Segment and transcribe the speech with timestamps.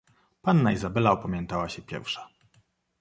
[0.41, 2.29] "Panna Izabela opamiętała się pierwsza."